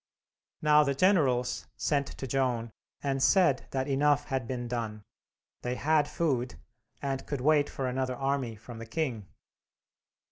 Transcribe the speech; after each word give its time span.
Now 0.63 0.83
the 0.83 0.95
generals 0.95 1.67
sent 1.77 2.07
to 2.07 2.25
Joan 2.25 2.71
and 3.03 3.21
said 3.21 3.67
that 3.69 3.87
enough 3.87 4.25
had 4.29 4.47
been 4.47 4.67
done. 4.67 5.03
They 5.61 5.75
had 5.75 6.07
food, 6.07 6.55
and 7.03 7.23
could 7.27 7.41
wait 7.41 7.69
for 7.69 7.85
another 7.87 8.15
army 8.15 8.55
from 8.55 8.79
the 8.79 8.87
king. 8.87 9.27